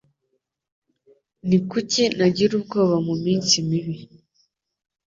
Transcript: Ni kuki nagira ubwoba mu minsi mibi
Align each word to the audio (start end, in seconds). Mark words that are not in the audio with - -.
Ni 1.47 1.57
kuki 1.69 2.03
nagira 2.17 2.53
ubwoba 2.59 2.95
mu 3.07 3.15
minsi 3.23 3.55
mibi 3.67 3.95